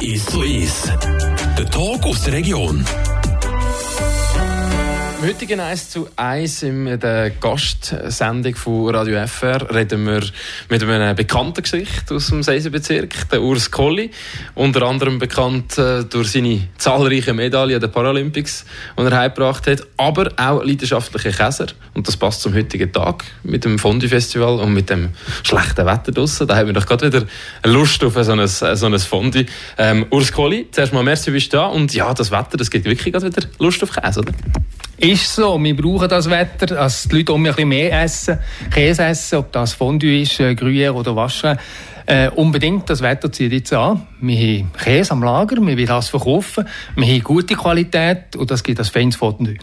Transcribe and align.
Ist 0.00 0.30
so 0.30 0.42
ist. 0.42 0.92
Der 1.58 1.66
Talk 1.66 2.04
aus 2.04 2.22
der 2.22 2.34
Region. 2.34 2.84
Im 5.20 5.26
heutigen 5.26 5.58
1 5.58 5.90
zu 5.90 6.08
1 6.14 6.62
in 6.62 7.00
der 7.00 7.30
Gastsendung 7.30 8.54
von 8.54 8.94
Radio 8.94 9.26
FR 9.26 9.74
reden 9.74 10.06
wir 10.06 10.22
mit 10.68 10.84
einem 10.84 11.16
bekannten 11.16 11.60
Gesicht 11.60 12.12
aus 12.12 12.28
dem 12.28 12.44
Seisenbezirk, 12.44 13.28
der 13.28 13.42
Urs 13.42 13.68
Colli. 13.72 14.12
Unter 14.54 14.82
anderem 14.82 15.18
bekannt 15.18 15.76
äh, 15.76 16.04
durch 16.04 16.30
seine 16.30 16.68
zahlreichen 16.78 17.34
Medaillen 17.34 17.80
der 17.80 17.88
Paralympics, 17.88 18.64
die 18.96 19.02
er 19.02 19.18
heimgebracht 19.18 19.66
hat, 19.66 19.84
aber 19.96 20.30
auch 20.36 20.62
leidenschaftlicher 20.62 21.32
Käser. 21.32 21.66
Und 21.94 22.06
das 22.06 22.16
passt 22.16 22.42
zum 22.42 22.54
heutigen 22.54 22.92
Tag 22.92 23.24
mit 23.42 23.64
dem 23.64 23.80
Fondue-Festival 23.80 24.60
und 24.60 24.72
mit 24.72 24.88
dem 24.88 25.08
schlechten 25.42 25.84
Wetter 25.84 26.12
draussen. 26.12 26.46
Da 26.46 26.54
haben 26.54 26.68
wir 26.68 26.74
doch 26.74 26.86
gerade 26.86 27.12
wieder 27.12 27.26
Lust 27.64 28.04
auf 28.04 28.14
so 28.14 28.32
ein, 28.32 28.46
so 28.46 28.86
ein 28.86 28.98
Fondue. 29.00 29.46
Ähm, 29.78 30.06
Urs 30.10 30.30
Colli, 30.30 30.68
zuerst 30.70 30.92
mal 30.92 31.02
merci, 31.02 31.32
bist 31.32 31.52
du 31.52 31.56
da. 31.56 31.66
Und 31.66 31.92
ja, 31.92 32.14
das 32.14 32.30
Wetter, 32.30 32.56
das 32.56 32.70
gibt 32.70 32.84
wirklich 32.84 33.12
gerade 33.12 33.26
wieder 33.26 33.48
Lust 33.58 33.82
auf 33.82 33.90
Käse, 33.90 34.20
oder? 34.20 34.32
Ist 35.00 35.32
so, 35.32 35.62
wir 35.62 35.76
brauchen 35.76 36.08
das 36.08 36.28
Wetter, 36.28 36.66
dass 36.66 37.04
die 37.04 37.18
Leute 37.18 37.32
um 37.32 37.44
ein 37.44 37.52
bisschen 37.52 37.68
mehr 37.68 38.02
essen, 38.02 38.38
Käse 38.68 39.04
essen, 39.04 39.38
ob 39.38 39.52
das 39.52 39.72
Fondue 39.72 40.22
ist, 40.22 40.40
äh, 40.40 40.54
Gruyère 40.54 40.90
oder 40.90 41.14
Waschen. 41.14 41.56
Äh, 42.04 42.30
unbedingt, 42.30 42.90
das 42.90 43.00
Wetter 43.00 43.30
zieht 43.30 43.52
jetzt 43.52 43.72
an. 43.72 44.08
Wir 44.20 44.36
haben 44.36 44.72
Käse 44.72 45.12
am 45.12 45.22
Lager, 45.22 45.56
wir 45.56 45.76
wollen 45.76 45.86
das 45.86 46.08
verkaufen, 46.08 46.66
wir 46.96 47.06
haben 47.06 47.22
gute 47.22 47.54
Qualität 47.54 48.34
und 48.34 48.50
das 48.50 48.64
gibt 48.64 48.80
das 48.80 48.88
feines 48.88 49.14
Fondue. 49.14 49.58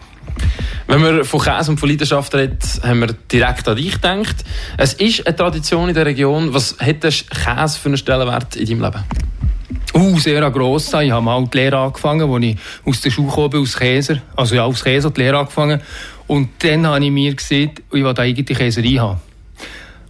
Wenn 0.86 1.02
man 1.02 1.24
von 1.24 1.40
Käse 1.40 1.70
und 1.70 1.80
von 1.80 1.90
Leidenschaft 1.90 2.34
redet, 2.34 2.64
haben 2.82 3.00
wir 3.00 3.08
direkt 3.30 3.68
an 3.68 3.76
dich 3.76 3.92
gedacht. 3.92 4.36
Es 4.78 4.94
ist 4.94 5.26
eine 5.26 5.36
Tradition 5.36 5.90
in 5.90 5.94
der 5.94 6.06
Region. 6.06 6.54
Was 6.54 6.78
hat 6.80 7.02
Käse 7.02 7.78
für 7.78 7.88
einen 7.88 7.98
Stellenwert 7.98 8.56
in 8.56 8.66
deinem 8.66 8.80
Leben? 8.80 9.04
Uh, 9.96 10.18
sehr 10.18 10.50
gross. 10.50 10.92
Ich 10.92 11.10
habe 11.10 11.24
mal 11.24 11.42
die 11.46 11.56
Lehre 11.56 11.78
angefangen, 11.78 12.30
als 12.30 12.44
ich 12.44 12.58
aus 12.84 13.00
der 13.00 13.10
Schule 13.10 13.32
kam, 13.32 13.62
aus 13.62 13.78
Käser. 13.78 14.18
Also 14.36 14.54
ja, 14.54 14.64
aus 14.64 14.84
Käser 14.84 15.10
die 15.10 15.22
Lehre 15.22 15.38
angefangen. 15.38 15.80
Und 16.26 16.50
dann 16.58 16.86
habe 16.86 17.02
ich 17.02 17.10
mir 17.10 17.34
gesehen, 17.34 17.70
ich 17.90 18.04
will 18.04 18.06
eigentlich 18.06 18.58
Käserei 18.58 18.98
haben. 18.98 19.20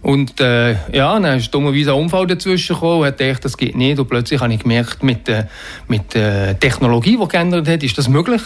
Und 0.01 0.41
äh, 0.41 0.73
ja, 0.91 1.17
dann 1.17 1.37
ist 1.37 1.53
dummerweise 1.53 1.93
ein 1.93 2.01
Unfall 2.01 2.27
dazwischen 2.27 2.75
gekommen 2.75 3.07
und 3.07 3.17
gedacht, 3.17 3.45
das 3.45 3.55
geht 3.55 3.77
nicht. 3.77 3.97
Und 3.97 4.09
plötzlich 4.09 4.41
habe 4.41 4.53
ich 4.53 4.59
gemerkt, 4.59 5.03
mit 5.03 5.25
der 5.25 5.47
mit 5.87 6.13
der 6.13 6.59
Technologie, 6.59 7.17
die 7.17 7.27
geändert 7.27 7.69
hat, 7.69 7.81
ist 7.81 7.97
das 7.97 8.09
möglich. 8.09 8.41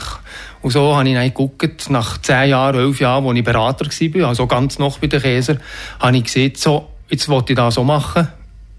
Und 0.62 0.70
so 0.70 0.96
habe 0.96 1.10
ich 1.10 1.16
dann 1.16 1.26
geguckt, 1.26 1.90
nach 1.90 2.20
zehn 2.20 2.50
Jahren, 2.50 2.76
elf 2.76 3.00
Jahren, 3.00 3.26
als 3.26 3.38
ich 3.38 3.44
Berater 3.44 3.86
war, 3.86 4.28
also 4.30 4.46
ganz 4.46 4.78
noch 4.78 5.00
bei 5.00 5.08
den 5.08 5.22
Käser, 5.22 5.58
habe 6.00 6.18
ich 6.18 6.26
gesehen, 6.26 6.54
so, 6.56 6.88
jetzt 7.10 7.28
wollte 7.30 7.54
ich 7.54 7.58
das 7.58 7.74
so 7.74 7.84
machen. 7.84 8.28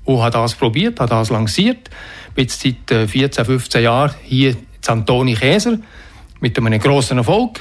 Und 0.04 0.20
habe 0.20 0.30
das 0.30 0.54
probiert, 0.54 1.00
habe 1.00 1.10
das 1.10 1.30
lanciert. 1.30 1.90
Bin 2.34 2.44
jetzt 2.44 2.62
seit 2.62 3.10
14, 3.10 3.42
äh, 3.42 3.44
15 3.44 3.82
Jahren 3.82 4.14
hier 4.22 4.50
in 4.50 4.56
Antoni 4.86 5.34
Käser 5.34 5.78
mit 6.40 6.58
einem 6.58 6.78
grossen 6.80 7.18
Erfolg. 7.18 7.60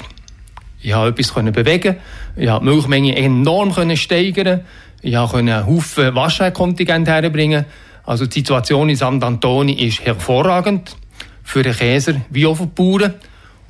Ich 0.81 0.91
konnte 0.91 1.21
etwas 1.21 1.53
bewegen, 1.53 1.97
ich 2.35 2.47
konnte 2.47 2.65
die 2.65 2.71
Milchmenge 2.71 3.15
enorm 3.15 3.95
steigern, 3.95 4.61
ich 5.01 5.13
konnte 5.13 5.37
einen 5.37 5.67
Haufen 5.67 6.15
Waschkontingent 6.15 7.07
herbringen. 7.07 7.65
Also 8.03 8.25
die 8.25 8.39
Situation 8.39 8.89
in 8.89 8.95
St. 8.95 9.03
Antoni 9.03 9.73
ist 9.73 10.03
hervorragend 10.03 10.95
für 11.43 11.61
den 11.61 11.73
Käser 11.73 12.15
wie 12.31 12.47
auch 12.47 12.55
für 12.55 12.65
die 12.65 12.71
Bauern. 12.73 13.13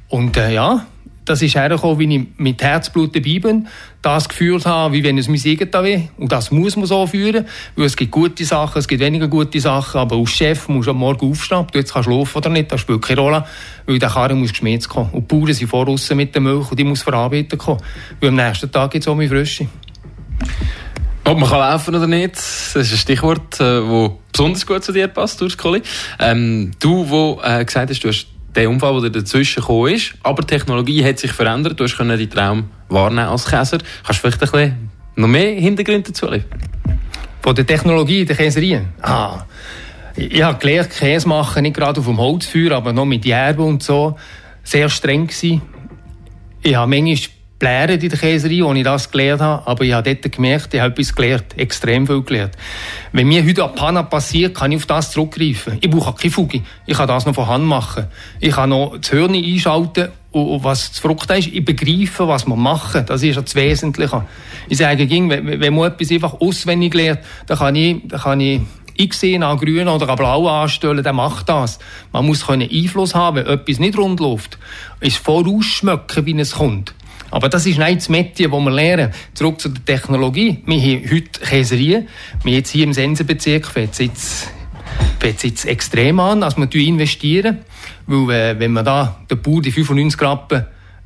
Und 0.07 0.37
äh, 0.37 0.53
ja, 0.53 0.85
das 1.25 1.41
ist 1.41 1.55
hergekommen, 1.55 1.99
wie 1.99 2.15
ich 2.15 2.27
mit 2.37 2.61
Herzblut 2.61 3.15
dabei 3.15 3.39
bin, 3.39 3.67
das 4.01 4.27
geführt 4.27 4.65
habe, 4.65 4.93
wie 4.93 5.03
wenn 5.03 5.17
es 5.17 5.27
mir 5.27 5.37
irgendwo 5.45 5.83
will. 5.83 6.09
Und 6.17 6.31
das 6.31 6.51
muss 6.51 6.75
man 6.75 6.85
so 6.85 7.05
führen, 7.05 7.45
weil 7.75 7.85
es 7.85 7.95
gibt 7.95 8.11
gute 8.11 8.43
Sachen, 8.43 8.79
es 8.79 8.87
gibt 8.87 9.01
weniger 9.01 9.27
gute 9.27 9.59
Sachen, 9.59 9.99
aber 9.99 10.15
als 10.15 10.31
Chef 10.31 10.67
musst 10.67 10.87
du 10.87 10.91
am 10.91 10.97
Morgen 10.97 11.29
aufstehen, 11.29 11.59
ob 11.59 11.71
du 11.71 11.79
jetzt 11.79 11.93
kannst 11.93 12.09
schlafen 12.09 12.37
oder 12.37 12.49
nicht, 12.49 12.71
das 12.71 12.81
spielt 12.81 13.01
keine 13.01 13.21
Rolle, 13.21 13.45
weil 13.85 13.99
der 13.99 14.09
Karren 14.09 14.39
muss 14.39 14.49
geschmiert 14.49 14.87
kommen. 14.89 15.11
Und 15.11 15.31
die 15.31 15.35
Bauern 15.35 15.53
sind 15.53 15.67
voraus 15.67 16.09
mit 16.11 16.33
der 16.33 16.41
Milch 16.41 16.71
und 16.71 16.79
die 16.79 16.83
muss 16.83 17.03
verarbeitet 17.03 17.59
kommen, 17.59 17.81
weil 18.19 18.29
am 18.29 18.35
nächsten 18.35 18.71
Tag 18.71 18.91
gibt 18.91 19.03
es 19.03 19.07
auch 19.07 19.15
mehr 19.15 19.29
Frische. 19.29 19.67
Ob 21.23 21.37
man 21.37 21.47
kann 21.47 21.59
laufen 21.59 21.95
oder 21.95 22.07
nicht, 22.07 22.35
das 22.35 22.75
ist 22.75 22.91
ein 22.91 22.97
Stichwort, 22.97 23.59
das 23.59 23.83
äh, 23.83 24.09
besonders 24.31 24.65
gut 24.65 24.83
zu 24.83 24.91
dir 24.91 25.07
passt, 25.07 25.39
Urs 25.41 25.55
Kohli. 25.55 25.83
Ähm, 26.19 26.71
du, 26.79 27.07
wo 27.07 27.39
äh, 27.43 27.63
gesagt 27.63 27.91
hast, 27.91 28.03
du 28.03 28.07
hast 28.07 28.27
der 28.55 28.69
Unfall, 28.69 29.01
der 29.01 29.09
dazwischen 29.09 29.61
gekommen 29.61 29.93
ist. 29.93 30.13
Aber 30.23 30.41
die 30.41 30.47
Technologie 30.47 31.03
hat 31.03 31.19
sich 31.19 31.31
verändert. 31.31 31.79
Du 31.79 31.83
hast 31.83 31.97
deinen 31.97 32.29
Traum 32.29 32.65
wahrnehmen 32.89 33.27
als 33.27 33.45
Käser. 33.45 33.79
Kannst 34.03 34.23
du 34.23 34.29
vielleicht 34.29 34.41
ein 34.41 34.51
bisschen 34.51 34.89
noch 35.15 35.27
mehr 35.27 35.59
Hintergründe 35.59 36.11
dazu 36.11 36.27
liefern? 36.29 36.59
Von 37.41 37.55
der 37.55 37.65
Technologie 37.65 38.25
der 38.25 38.35
Käserien? 38.35 38.89
Ah. 39.01 39.45
Ich 40.15 40.41
habe 40.41 40.59
gelernt, 40.59 40.91
Käse 40.91 41.27
machen, 41.27 41.63
nicht 41.63 41.75
gerade 41.75 41.99
auf 41.99 42.05
dem 42.05 42.17
Holzfeuer, 42.17 42.73
aber 42.73 42.93
noch 42.93 43.05
mit 43.05 43.25
Järbe 43.25 43.63
und 43.63 43.81
so. 43.81 44.17
Sehr 44.63 44.89
streng 44.89 45.27
gewesen. 45.27 45.61
Ich 46.61 46.75
habe 46.75 46.89
manchmal 46.89 47.17
Blären 47.61 47.99
in 47.99 48.09
der 48.09 48.17
Käserei, 48.17 48.61
wo 48.63 48.73
ich 48.73 48.83
das 48.83 49.11
gelernt 49.11 49.41
habe. 49.41 49.67
Aber 49.67 49.83
ich 49.83 49.93
habe 49.93 50.15
dort 50.15 50.33
gemerkt, 50.33 50.73
ich 50.73 50.81
habe 50.81 50.91
etwas 50.91 51.13
gelernt, 51.13 51.57
extrem 51.57 52.07
viel 52.07 52.23
gelernt. 52.23 52.57
Wenn 53.11 53.27
mir 53.27 53.45
heute 53.45 53.63
ein 53.63 53.75
Panna 53.75 54.01
passiert, 54.01 54.55
kann 54.55 54.71
ich 54.71 54.77
auf 54.77 54.87
das 54.87 55.11
zurückgreifen. 55.11 55.77
Ich 55.79 55.89
brauche 55.89 56.13
keine 56.13 56.31
Fuge. 56.31 56.61
Ich 56.87 56.97
kann 56.97 57.07
das 57.07 57.27
noch 57.27 57.35
von 57.35 57.47
Hand 57.47 57.65
machen. 57.65 58.07
Ich 58.39 58.55
kann 58.55 58.71
noch 58.71 58.97
das 58.97 59.11
Hirn 59.11 59.35
einschalten 59.35 60.09
und 60.31 60.63
was 60.63 60.89
das 60.89 60.99
Verrückte 60.99 61.35
ist, 61.35 61.47
ich 61.47 61.63
begreife, 61.63 62.27
was 62.27 62.47
wir 62.47 62.55
machen. 62.55 63.05
Das 63.05 63.21
ist 63.21 63.37
das 63.37 63.53
Wesentliche. 63.53 64.25
Ich 64.67 64.77
sage, 64.77 65.07
wenn 65.09 65.73
man 65.73 65.91
etwas 65.91 66.09
einfach 66.09 66.39
auswendig 66.41 66.93
lernt, 66.93 67.19
dann 67.45 67.57
kann 67.57 67.75
ich, 67.75 67.97
dann 68.07 68.19
kann 68.19 68.39
ich 68.39 68.61
ich 68.95 69.13
sehe 69.13 69.43
an 69.43 69.57
grün 69.57 69.87
oder 69.87 70.09
an 70.09 70.15
blau 70.15 70.47
anstellen, 70.47 71.03
der 71.03 71.13
macht 71.13 71.49
das. 71.49 71.79
Man 72.11 72.25
muss 72.25 72.45
können 72.45 72.69
Einfluss 72.69 73.15
haben, 73.15 73.37
wenn 73.37 73.47
etwas 73.47 73.79
nicht 73.79 73.97
rund 73.97 74.19
läuft. 74.19 74.57
Es 74.99 75.15
vorausschmecken, 75.15 76.25
wie 76.25 76.39
es 76.39 76.53
kommt. 76.53 76.93
Aber 77.31 77.49
das 77.49 77.65
ist 77.65 77.79
nicht 77.79 77.97
das 77.97 78.09
Metier, 78.09 78.49
das 78.49 78.59
wir 78.59 78.71
lernen. 78.71 79.11
Zurück 79.33 79.59
zu 79.59 79.69
der 79.69 79.83
Technologie. 79.85 80.61
Wir 80.65 80.79
haben 80.79 81.11
heute 81.11 81.39
Käserien. 81.39 82.07
Wir 82.43 82.53
jetzt 82.55 82.69
hier 82.69 82.83
im 82.83 82.93
Sensenbezirk 82.93 83.65
fängt 83.65 83.93
es 83.93 84.47
jetzt, 85.43 85.65
extrem 85.65 86.19
an, 86.19 86.41
dass 86.41 86.57
wir 86.57 86.67
investieren. 86.75 87.59
Weil, 88.05 88.35
äh, 88.35 88.59
wenn 88.59 88.73
man 88.73 88.83
da 88.83 89.21
den 89.29 89.41
Bauer 89.41 89.61
die 89.61 89.71
95 89.71 90.21
Rappen 90.21 90.65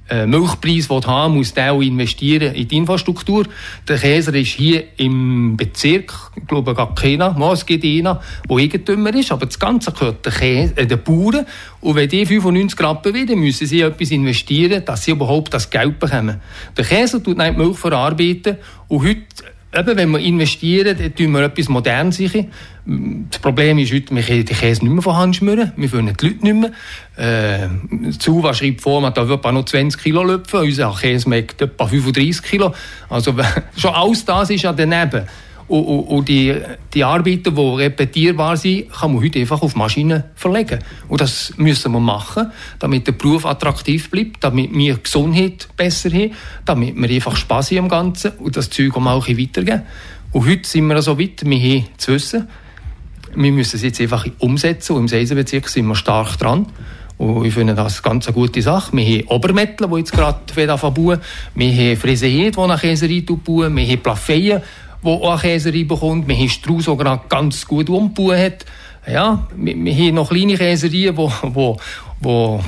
äh, 0.09 0.25
Milchpreis 0.27 0.87
haben 0.89 1.35
muss 1.35 1.53
der 1.53 1.73
auch 1.73 1.81
investieren 1.81 2.53
in 2.53 2.67
die 2.67 2.77
Infrastruktur. 2.77 3.45
Der 3.87 3.97
Käser 3.97 4.33
ist 4.35 4.49
hier 4.49 4.83
im 4.97 5.57
Bezirk, 5.57 6.13
ich 6.35 6.45
glaube 6.47 6.73
gar 6.75 6.93
keiner, 6.93 7.35
es 7.51 7.65
gibt 7.65 7.83
einer, 7.83 8.21
der 8.47 8.57
Eigentümer 8.57 9.13
ist, 9.15 9.31
aber 9.31 9.47
das 9.47 9.57
Ganze 9.57 9.91
gehört 9.91 10.25
den, 10.25 10.33
Käse, 10.33 10.77
äh, 10.77 10.85
den 10.85 11.01
Bauern. 11.01 11.45
Und 11.81 11.95
wenn 11.95 12.09
die 12.09 12.25
95 12.25 12.79
Rappen 12.81 13.13
wieder, 13.13 13.35
müssen 13.35 13.67
sie 13.67 13.81
etwas 13.81 14.11
investieren, 14.11 14.83
dass 14.85 15.03
sie 15.03 15.11
überhaupt 15.11 15.53
das 15.53 15.69
Geld 15.69 15.99
bekommen. 15.99 16.39
Der 16.77 16.85
Käser 16.85 17.21
tut 17.23 17.37
nicht 17.37 17.57
Milch 17.57 17.77
verarbeiten 17.77 18.57
und 18.87 19.07
heute 19.07 19.54
eben, 19.75 19.97
wenn 19.97 20.11
wir 20.11 20.19
investieren, 20.19 20.97
dann 20.97 21.13
tun 21.13 21.31
wir 21.31 21.41
etwas 21.43 21.69
Modernes 21.69 22.17
sicher. 22.17 22.45
Das 23.29 23.39
Problem 23.39 23.77
ist 23.77 23.93
heute, 23.93 24.15
wir 24.15 24.23
können 24.23 24.45
den 24.45 24.55
Käse 24.55 24.83
nicht 24.83 24.93
mehr 24.93 25.01
von 25.01 25.15
Hand 25.17 25.35
schmüren. 25.35 25.71
Wir 25.75 25.89
finden 25.89 26.15
die 26.19 26.27
Leute 26.27 26.53
nicht 26.53 26.75
mehr. 27.17 27.63
Äh, 27.63 28.11
Zuwa 28.11 28.53
schreibt 28.53 28.81
vor, 28.81 29.01
man 29.01 29.13
darf 29.13 29.29
etwa 29.29 29.51
noch 29.51 29.65
20 29.65 30.01
Kilo 30.01 30.23
löpfen. 30.23 30.59
Unser 30.61 30.95
Käse 30.99 31.27
macht 31.29 31.61
etwa 31.61 31.87
35 31.87 32.43
Kilo. 32.43 32.73
Also 33.09 33.35
schon 33.77 33.93
alles 33.93 34.25
das 34.25 34.49
ist 34.49 34.63
ja 34.63 34.73
daneben. 34.73 35.27
Und, 35.67 35.83
und, 35.83 35.99
und 36.01 36.29
die, 36.29 36.55
die 36.93 37.03
Arbeiten, 37.03 37.55
die 37.55 37.61
repetierbar 37.61 38.55
sind, 38.55 38.91
kann 38.91 39.13
man 39.13 39.23
heute 39.23 39.39
einfach 39.39 39.61
auf 39.61 39.75
Maschinen 39.75 40.23
verlegen. 40.35 40.79
Und 41.07 41.21
das 41.21 41.53
müssen 41.57 41.91
wir 41.91 41.99
machen, 41.99 42.51
damit 42.79 43.07
der 43.07 43.13
Beruf 43.13 43.45
attraktiv 43.45 44.11
bleibt, 44.11 44.43
damit 44.43 44.73
wir 44.73 44.97
Gesundheit 44.97 45.67
besser 45.75 46.11
haben, 46.11 46.31
damit 46.65 46.95
wir 46.95 47.09
einfach 47.09 47.35
Spass 47.35 47.71
haben 47.71 47.79
am 47.79 47.89
Ganzen 47.89 48.31
und 48.33 48.55
das 48.55 48.69
Zeug 48.69 48.95
auch 48.95 49.01
mal 49.01 49.19
weitergeben. 49.19 49.81
Und 50.31 50.47
heute 50.47 50.67
sind 50.67 50.87
wir 50.87 51.01
so 51.01 51.19
weit, 51.19 51.43
wir 51.43 51.57
haben 51.57 51.85
zu 51.97 52.13
wissen, 52.13 52.47
wir 53.33 53.51
müssen 53.51 53.75
es 53.75 53.83
jetzt 53.83 54.01
einfach 54.01 54.25
umsetzen 54.39 54.93
und 54.93 55.03
im 55.03 55.07
Seisenbezirk 55.07 55.67
sind 55.67 55.87
wir 55.87 55.95
stark 55.95 56.37
dran. 56.37 56.67
Und 57.17 57.45
ich 57.45 57.53
finde 57.53 57.73
das 57.73 58.03
ganz 58.03 58.27
eine 58.27 58.33
gute 58.33 58.61
Sache. 58.61 58.95
Wir 58.95 59.05
haben 59.05 59.27
Obermettler, 59.27 59.87
die 59.87 59.97
jetzt 59.97 60.11
gerade 60.11 60.39
bauen. 60.77 61.19
Wir 61.55 61.73
haben 61.73 61.97
Friseid, 61.97 62.55
die 62.55 62.67
nach 62.67 62.81
Käserei 62.81 63.21
bauen. 63.21 63.75
Wir 63.75 63.87
haben 63.87 64.03
Plafeien, 64.03 64.61
die 65.05 65.09
auch 65.09 65.31
eine 65.31 65.41
Käserei 65.41 65.83
bekommt. 65.83 66.27
Wir 66.27 66.35
haben 66.35 66.49
Strauss, 66.49 66.85
der 66.85 66.95
gerade 66.95 67.21
ganz 67.29 67.65
gut 67.65 67.89
umgebaut. 67.89 68.65
Ja, 69.07 69.47
wir, 69.55 69.75
wir 69.75 69.93
haben 69.93 70.15
noch 70.15 70.29
kleine 70.29 70.57
Käsereien, 70.57 71.15
wo, 71.15 71.31
wo, 71.43 71.77
wo, 72.19 72.63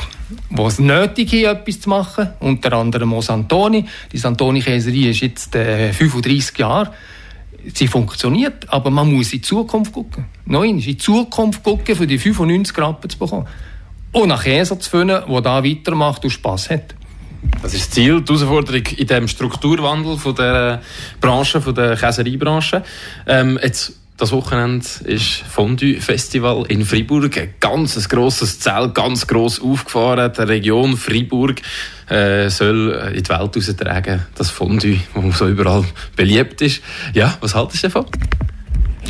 wo 0.51 0.67
es 0.67 0.79
nötig 0.79 1.33
ist, 1.33 1.47
etwas 1.47 1.81
zu 1.81 1.89
machen. 1.89 2.29
Unter 2.39 2.73
anderem 2.73 3.13
auch 3.13 3.23
Santoni. 3.23 3.85
Die 4.11 4.17
Santoni-Käserei 4.17 5.09
ist 5.09 5.21
jetzt 5.21 5.55
äh, 5.55 5.91
35 5.91 6.57
Jahre. 6.59 6.93
Sie 7.73 7.87
funktioniert, 7.87 8.71
aber 8.71 8.91
man 8.91 9.11
muss 9.11 9.33
in 9.33 9.39
die 9.39 9.41
Zukunft 9.41 9.91
gucken. 9.91 10.25
Nein, 10.45 10.69
in 10.69 10.79
die 10.79 10.97
Zukunft 10.97 11.63
gucken, 11.63 11.95
für 11.95 12.07
die 12.07 12.19
95 12.19 12.77
Rappen 12.77 13.09
zu 13.09 13.17
bekommen. 13.17 13.47
Und 14.11 14.31
einen 14.31 14.39
Käse 14.39 14.77
zu 14.79 14.89
finden, 14.89 15.21
der 15.27 15.41
da 15.41 15.63
weitermacht 15.63 16.23
und 16.23 16.29
Spass 16.29 16.69
hat. 16.69 16.95
Das 17.61 17.73
ist 17.73 17.87
das 17.87 17.89
Ziel, 17.91 18.21
die 18.21 18.33
Herausforderung 18.33 18.85
in 18.97 19.07
dem 19.07 19.27
Strukturwandel 19.27 20.17
von 20.17 20.35
der 20.35 20.81
Branche, 21.19 21.61
von 21.61 21.75
der 21.75 21.95
Käsereibranche. 21.95 22.83
Ähm, 23.25 23.59
jetzt 23.61 23.93
das 24.17 24.31
Wochenende 24.31 24.85
ist 25.03 25.43
Fondue 25.47 26.01
Festival 26.01 26.65
in 26.69 26.83
Freiburg. 26.83 27.37
Ein 27.37 27.53
ganz 27.59 28.09
grosses 28.09 28.59
Zelt, 28.59 28.95
ganz 28.95 29.27
gross 29.27 29.61
aufgefahren. 29.61 30.31
Die 30.35 30.41
Region 30.41 30.97
Freiburg 30.97 31.61
äh, 32.09 32.49
soll 32.49 33.11
in 33.13 33.21
die 33.21 33.29
Welt 33.29 33.55
austragen, 33.55 34.25
das 34.33 34.49
Fondue, 34.49 34.99
das 35.13 35.37
so 35.37 35.47
überall 35.47 35.85
beliebt 36.15 36.61
ist. 36.63 36.81
Ja, 37.13 37.37
was 37.41 37.53
haltest 37.53 37.83
du 37.83 37.89
davon? 37.89 38.07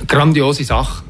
Grandiose 0.08 0.66
Sache. 0.66 1.04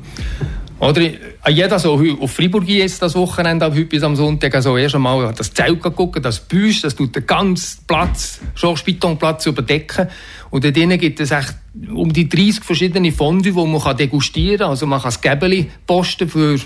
Oder 0.80 1.10
jeder 1.50 1.80
so 1.80 2.00
auf 2.22 2.32
Freiburg 2.32 2.68
jetzt 2.68 3.02
das 3.02 3.16
Wochenende, 3.16 3.66
ab 3.66 3.74
heute 3.74 3.86
bis 3.86 4.04
am 4.04 4.16
Sonntag, 4.16 4.54
also 4.54 4.78
erst 4.78 4.94
einmal 4.94 5.34
das 5.36 5.52
Zelt 5.52 5.82
gucken, 5.82 6.22
das 6.22 6.40
Büsch, 6.40 6.82
das 6.82 6.96
tut 6.96 7.16
den 7.16 7.26
ganzen 7.26 7.80
Platz, 7.88 8.40
schon 8.54 8.78
Spitonplatz 8.78 9.48
überdecken. 9.48 10.08
Und 10.52 10.64
dort 10.64 10.78
drinnen 10.78 11.00
gibt 11.00 11.20
es 11.20 11.32
echt 11.32 11.56
um 11.92 12.14
die 12.14 12.30
30 12.30 12.64
verschiedene 12.64 13.12
Fondue, 13.12 13.54
die 13.54 13.68
man 13.68 13.98
degustieren 13.98 14.60
kann. 14.60 14.70
Also 14.70 14.86
man 14.86 15.00
kann 15.02 15.08
das 15.08 15.20
Gäbeli 15.20 15.72
posten 15.88 16.30
für 16.30 16.60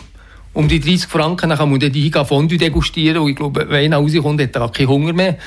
um 0.54 0.68
die 0.68 0.80
30 0.80 1.08
Franken, 1.08 1.50
dann 1.50 1.58
kann 1.58 1.70
man 1.70 1.80
dort 1.80 1.94
hingehen, 1.94 2.26
Fondue 2.26 2.58
degustieren. 2.58 3.20
Und 3.20 3.30
ich 3.30 3.36
glaube, 3.36 3.66
wenn 3.70 3.94
einer 3.94 3.98
rauskommt, 3.98 4.42
hat 4.42 4.56
er 4.56 4.64
auch 4.64 4.72
keinen 4.72 4.90
Hunger 4.90 5.14
mehr. 5.14 5.38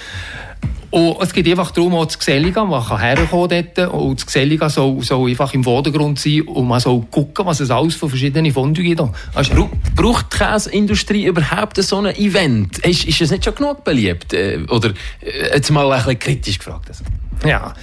Und 0.95 1.21
es 1.21 1.33
geht 1.33 1.49
einfach 1.49 1.73
darum, 1.73 1.97
auch 1.97 2.05
das 2.05 2.21
Gesellige, 2.21 2.65
man 2.65 2.85
kann 2.85 3.01
herkommen 3.01 3.49
dort 3.49 3.93
und 3.93 4.21
das 4.21 4.27
Gesellige 4.27 4.71
soll, 4.71 5.03
soll 5.03 5.29
einfach 5.29 5.53
im 5.53 5.65
Vordergrund 5.65 6.21
sein 6.21 6.43
und 6.43 6.69
man 6.69 6.79
soll 6.79 7.03
gucken, 7.11 7.45
was 7.47 7.59
es 7.59 7.73
alles 7.73 7.97
für 7.97 8.09
verschiedene 8.09 8.53
Fondue 8.53 8.85
gibt. 8.85 9.03
Also, 9.35 9.69
braucht 9.97 10.33
die 10.33 10.37
Käseindustrie 10.37 11.25
überhaupt 11.25 11.83
so 11.83 11.99
ein 11.99 12.15
Event? 12.15 12.79
Ist, 12.79 13.07
ist 13.07 13.21
es 13.21 13.33
nicht 13.33 13.45
schon 13.45 13.57
genug 13.57 13.83
beliebt? 13.83 14.35
Äh, 14.35 14.61
oder 14.69 14.91
äh, 15.21 15.55
jetzt 15.55 15.73
mal 15.73 15.91
ein 15.91 15.99
bisschen 15.99 16.19
kritisch 16.21 16.59
gefragt. 16.59 16.89
Also. 16.89 17.03
Ja, 17.45 17.75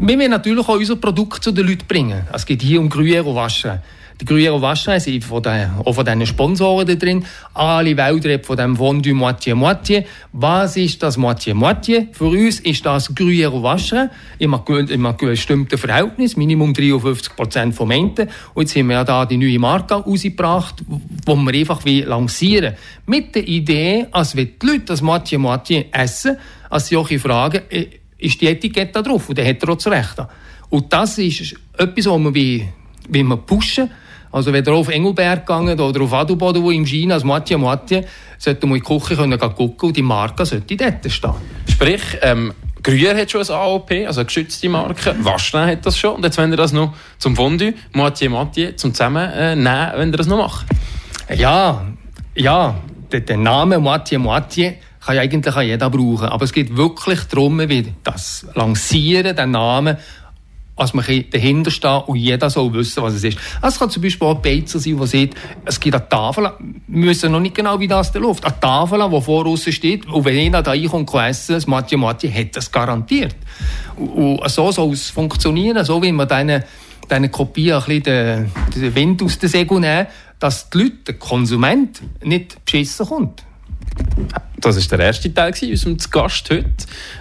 wir 0.00 0.16
wollen 0.16 0.30
natürlich 0.30 0.68
auch 0.68 0.76
unser 0.76 0.94
Produkt 0.94 1.42
zu 1.42 1.50
den 1.50 1.66
Leuten 1.66 1.88
bringen. 1.88 2.24
Es 2.32 2.46
geht 2.46 2.62
hier 2.62 2.80
um 2.80 2.88
Gruyère 2.88 3.34
Waschen. 3.34 3.80
Die 4.22 4.28
Gruyère 4.28 4.62
Waschen 4.62 5.00
sind 5.00 5.24
von 5.24 5.42
den, 5.42 5.68
auch 5.84 5.92
von 5.92 6.04
diesen 6.04 6.24
Sponsoren 6.26 6.86
da 6.86 6.94
drin. 6.94 7.24
Alle 7.54 7.96
Welt 7.96 8.46
von 8.46 8.56
dem 8.56 8.76
Fondue 8.76 9.14
Moitié-Moitié. 9.14 10.04
Was 10.32 10.76
ist 10.76 11.02
das 11.02 11.18
Moitié-Moitié? 11.18 12.06
Für 12.12 12.26
uns 12.26 12.60
ist 12.60 12.86
das 12.86 13.12
Gruyère 13.12 13.60
Waschen 13.64 14.10
in 14.38 14.54
einem 14.54 15.16
bestimmten 15.16 15.76
Verhältnis, 15.76 16.36
Minimum 16.36 16.72
53% 16.72 17.72
vom 17.72 17.90
Ende. 17.90 18.28
Und 18.54 18.62
jetzt 18.62 18.76
haben 18.76 18.86
wir 18.86 18.94
ja 18.94 19.02
da 19.02 19.26
die 19.26 19.36
neue 19.36 19.58
Marke 19.58 19.94
rausgebracht, 19.94 20.84
die 20.86 21.26
wir 21.26 21.54
einfach 21.54 21.84
lancieren 21.84 22.76
Mit 23.06 23.34
der 23.34 23.48
Idee, 23.48 24.06
als 24.12 24.36
wenn 24.36 24.52
die 24.62 24.66
Leute 24.66 24.84
das 24.84 25.02
Moitié-Moitié 25.02 25.86
essen, 25.90 26.36
als 26.70 26.86
sie 26.86 26.96
auch 26.96 27.08
fragen, 27.08 27.62
äh, 27.70 27.86
ist 28.18 28.40
die 28.40 28.46
Etikette 28.46 29.02
drauf 29.02 29.28
und 29.28 29.36
dann 29.36 29.48
hat 29.48 29.60
er 29.64 29.70
auch 29.70 29.78
zu 29.78 29.88
Recht. 29.88 30.14
Und 30.70 30.92
das 30.92 31.18
ist 31.18 31.56
etwas, 31.76 32.06
was 32.06 32.20
wir, 32.20 32.34
wie, 32.34 32.68
wie 33.08 33.24
wir 33.24 33.36
pushen. 33.36 33.90
Also 34.32 34.52
wenn 34.52 34.64
ihr 34.64 34.72
auf 34.72 34.88
Engelberg 34.88 35.46
gegangen 35.46 35.78
oder 35.78 36.00
auf 36.00 36.12
Adelboden, 36.12 36.62
wo 36.62 36.70
im 36.70 36.86
China 36.86 37.14
als 37.14 37.24
Matje 37.24 37.58
Matje, 37.58 38.06
sollte 38.38 38.66
man 38.66 38.78
in 38.78 38.82
die 38.82 38.88
Küche 38.88 39.14
können 39.14 39.38
gucken 39.38 39.88
und 39.88 39.96
die 39.96 40.02
Marke 40.02 40.46
sollte 40.46 40.76
dort 40.76 41.10
stehen. 41.10 41.34
Sprich, 41.68 42.02
ähm, 42.22 42.52
Gruyère 42.82 43.20
hat 43.20 43.30
schon 43.30 43.42
ein 43.42 43.50
AOP, 43.50 43.92
also 44.06 44.20
eine 44.20 44.26
geschützte 44.26 44.68
Marke. 44.68 45.14
Waschner 45.20 45.66
hat 45.68 45.86
das 45.86 45.96
schon. 45.96 46.16
Und 46.16 46.24
jetzt, 46.24 46.38
wenn 46.38 46.50
ihr 46.50 46.56
das 46.56 46.72
noch 46.72 46.94
zum 47.18 47.36
Fondue, 47.36 47.74
Matje 47.92 48.28
Matje, 48.28 48.74
zum 48.74 48.92
Zusammennehmen, 48.92 49.66
äh, 49.66 49.92
wenn 49.96 50.10
ihr 50.10 50.16
das 50.16 50.26
noch 50.26 50.38
macht. 50.38 50.66
Ja, 51.32 51.86
ja, 52.34 52.74
der, 53.12 53.20
der 53.20 53.36
Name 53.36 53.78
Matje 53.78 54.18
Matje 54.18 54.78
kann 55.04 55.16
ja 55.16 55.22
eigentlich 55.22 55.54
jeder 55.54 55.90
brauchen. 55.90 56.28
Aber 56.28 56.44
es 56.44 56.52
geht 56.52 56.76
wirklich 56.76 57.20
darum, 57.24 57.58
wie 57.68 57.92
das 58.02 58.46
Lancieren, 58.54 59.36
den 59.36 59.52
Namen, 59.52 59.98
als 60.74 60.94
man 60.94 61.04
dahinter 61.30 61.70
steht 61.70 62.08
und 62.08 62.16
jeder 62.16 62.48
soll 62.48 62.72
wissen, 62.72 63.02
was 63.02 63.14
es 63.14 63.24
ist. 63.24 63.38
Es 63.60 63.78
kann 63.78 63.90
zum 63.90 64.02
Beispiel 64.02 64.26
auch 64.26 64.36
ein 64.36 64.42
Beizer 64.42 64.78
sein, 64.78 64.96
der 64.96 65.06
sagt, 65.06 65.34
es 65.66 65.78
gibt 65.78 65.94
eine 65.94 66.08
Tafel, 66.08 66.50
wir 66.86 67.10
wissen 67.10 67.30
noch 67.30 67.40
nicht 67.40 67.54
genau, 67.54 67.78
wie 67.78 67.88
das 67.88 68.10
da 68.10 68.18
läuft, 68.18 68.44
eine 68.44 68.58
Tafel, 68.58 69.00
die 69.10 69.20
vor 69.20 69.46
uns 69.46 69.68
steht 69.72 70.06
und 70.06 70.24
wenn 70.24 70.38
einer 70.38 70.62
da 70.62 70.70
reinkommt 70.70 71.12
und 71.12 71.20
essen, 71.20 71.54
das 71.54 71.66
Matje 71.66 71.98
Matje 71.98 72.32
hat 72.32 72.56
das 72.56 72.72
garantiert. 72.72 73.36
Und, 73.96 74.40
so 74.48 74.72
soll 74.72 74.92
es 74.92 75.10
funktionieren, 75.10 75.84
so 75.84 76.02
wie 76.02 76.12
man 76.12 76.26
deine, 76.26 76.64
deine 77.08 77.28
Kopie 77.28 77.72
ein 77.72 77.80
bisschen 77.80 78.02
den, 78.02 78.52
den 78.74 78.94
Wind 78.94 79.22
aus 79.22 79.38
den 79.38 79.50
Segel 79.50 79.80
nehmen, 79.80 80.06
dass 80.38 80.70
die 80.70 80.78
Leute, 80.78 80.96
der 81.08 81.14
Konsument, 81.14 82.00
nicht 82.24 82.64
beschissen 82.64 83.06
kommt. 83.06 83.44
Das 84.62 84.76
war 84.76 84.96
der 84.96 85.06
erste 85.06 85.34
Teil 85.34 85.52
unserem 85.60 85.96
Gast 86.10 86.48
heute. 86.50 86.72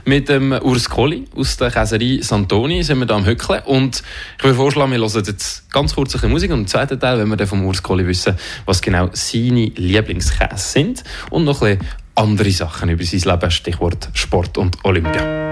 Mit 0.06 0.30
dem 0.30 0.52
Urs 0.52 0.88
Colli 0.88 1.26
aus 1.36 1.58
der 1.58 1.72
Käserei 1.72 2.20
Santoni 2.22 2.84
sind 2.84 3.00
wir 3.00 3.08
da 3.08 3.16
am 3.16 3.26
Hückeln. 3.26 3.64
Und 3.66 4.04
ich 4.38 4.44
würde 4.44 4.56
vorschlagen, 4.56 4.92
wir 4.92 5.00
hören 5.00 5.24
jetzt 5.26 5.72
ganz 5.72 5.96
kurz 5.96 6.24
ein 6.24 6.30
Musik. 6.30 6.52
Und 6.52 6.60
im 6.60 6.68
zweiten 6.68 7.00
Teil 7.00 7.18
wenn 7.18 7.30
wir 7.30 7.38
dann 7.38 7.48
vom 7.48 7.66
Urs 7.66 7.82
Colli 7.82 8.06
wissen, 8.06 8.38
was 8.66 8.82
genau 8.82 9.10
seine 9.14 9.66
Lieblingskäse 9.66 10.56
sind. 10.56 11.04
Und 11.32 11.46
noch 11.46 11.64
ein 11.64 11.80
andere 12.14 12.52
Sachen 12.52 12.90
über 12.90 13.04
sein 13.04 13.22
Leben, 13.22 13.50
Stichwort 13.50 14.10
Sport 14.14 14.60
und 14.60 14.78
Olympia. 14.84 15.51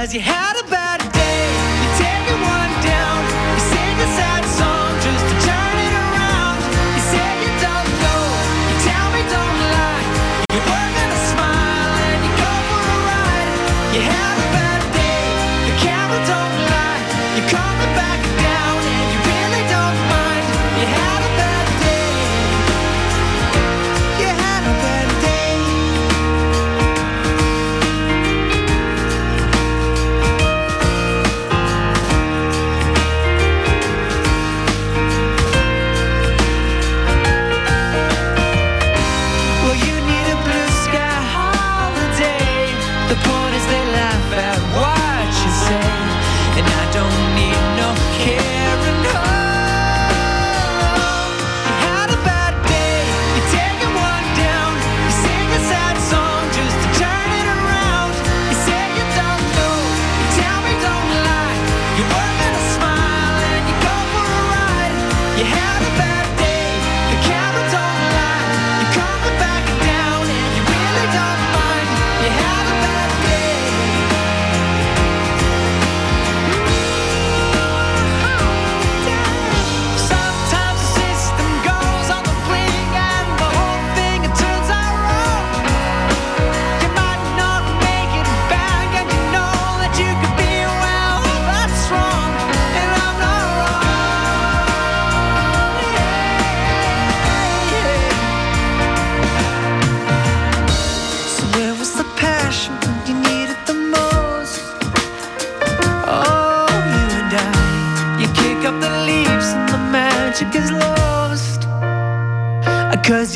Cause 0.00 0.14
you 0.14 0.20
had 0.20 0.58
a 0.58 0.70
bad 0.70 0.79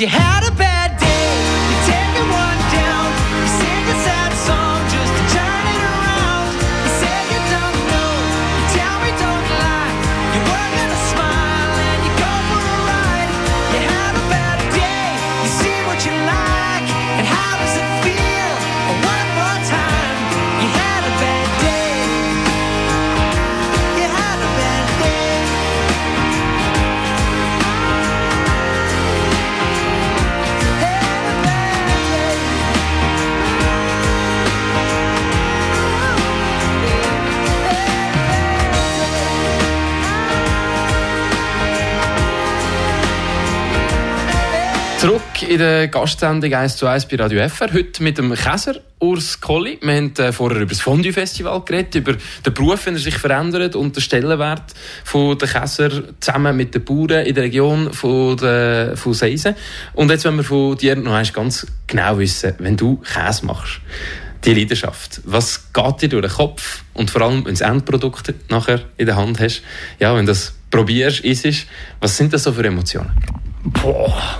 you 0.05 0.11
have 0.11 0.34
Zurück 45.35 45.51
in 45.51 45.59
der 45.59 45.89
Gastsendung 45.89 46.53
1 46.53 46.77
zu 46.77 46.87
1 46.87 47.07
bei 47.07 47.17
Radio 47.17 47.49
FR. 47.49 47.73
Heute 47.73 48.03
mit 48.03 48.19
dem 48.19 48.35
Käser 48.35 48.77
Urs 49.01 49.41
Colli. 49.41 49.79
Wir 49.83 49.97
haben 49.97 50.15
äh, 50.17 50.33
vorher 50.33 50.61
über 50.61 50.71
das 50.71 50.81
Fondue-Festival 50.81 51.63
geredet, 51.63 51.95
über 51.97 52.13
den 52.13 52.55
Beruf, 52.55 52.87
wenn 52.87 52.95
er 52.95 53.01
sich 53.01 53.17
verändert 53.17 53.75
und 53.75 53.97
den 53.97 54.01
Stellenwert 54.01 54.75
von 55.03 55.37
der 55.37 55.49
Käser 55.49 55.91
zusammen 56.21 56.57
mit 56.57 56.75
den 56.75 56.85
Bauern 56.85 57.27
in 57.27 57.35
der 57.35 57.45
Region 57.45 57.93
von, 57.93 58.37
der, 58.37 58.97
von 58.97 59.15
Seisen. 59.15 59.55
Und 59.95 60.11
jetzt 60.11 60.25
wollen 60.25 60.37
wir 60.37 60.45
von 60.45 60.77
dir 60.77 60.95
noch 60.95 61.07
einmal 61.07 61.27
ganz 61.27 61.67
genau 61.87 62.19
wissen, 62.19 62.55
wenn 62.59 62.77
du 62.77 62.97
Käse 62.99 63.45
machst, 63.47 63.81
die 64.45 64.55
Leidenschaft, 64.55 65.21
was 65.25 65.73
geht 65.73 66.03
dir 66.03 66.09
durch 66.11 66.27
den 66.27 66.33
Kopf 66.33 66.85
und 66.93 67.11
vor 67.11 67.23
allem, 67.23 67.39
wenn 67.39 67.55
du 67.55 67.59
das 67.59 67.61
Endprodukt 67.63 68.33
nachher 68.51 68.83
in 68.99 69.07
der 69.07 69.17
Hand 69.17 69.41
hast, 69.41 69.63
ja, 69.99 70.15
wenn 70.15 70.27
du 70.27 70.33
das 70.33 70.55
probierst, 70.71 71.21
isst, 71.21 71.67
was 72.01 72.17
sind 72.17 72.33
das 72.33 72.45
so 72.45 72.53
für 72.53 72.65
Emotionen? 72.65 73.11
Boah. 73.65 74.39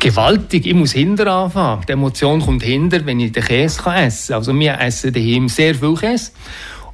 Gewaltig, 0.00 0.66
ich 0.66 0.72
muss 0.72 0.92
hinter 0.92 1.26
anfangen. 1.26 1.82
Die 1.86 1.92
Emotion 1.92 2.40
kommt 2.40 2.62
hinter, 2.62 3.04
wenn 3.04 3.20
ich 3.20 3.32
den 3.32 3.44
Käse 3.44 3.82
essen 3.94 4.28
kann. 4.30 4.34
Also 4.36 4.58
wir 4.58 4.80
essen 4.80 5.12
daheim 5.12 5.46
sehr 5.50 5.74
viel 5.74 5.94
Käse. 5.94 6.32